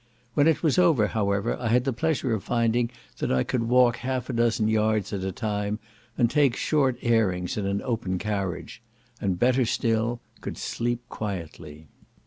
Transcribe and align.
When 0.33 0.47
it 0.47 0.63
was 0.63 0.79
over, 0.79 1.05
however, 1.09 1.55
I 1.59 1.67
had 1.67 1.83
the 1.83 1.93
pleasure 1.93 2.33
of 2.33 2.43
finding 2.43 2.89
that 3.19 3.31
I 3.31 3.43
could 3.43 3.69
walk 3.69 3.97
half 3.97 4.31
a 4.31 4.33
dozen 4.33 4.67
yards 4.67 5.13
at 5.13 5.23
a 5.23 5.31
time, 5.31 5.77
and 6.17 6.27
take 6.27 6.55
short 6.55 6.97
airings 7.03 7.55
in 7.55 7.67
an 7.67 7.83
open 7.83 8.17
carriage; 8.17 8.81
and 9.19 9.37
better 9.37 9.63
still, 9.63 10.19
could 10.41 10.57
sleep 10.57 11.01
quietly. 11.07 11.87